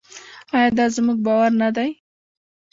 آیا 0.55 0.69
دا 0.77 0.85
زموږ 0.95 1.17
باور 1.25 1.51
نه 1.61 1.69
دی؟ 1.75 1.89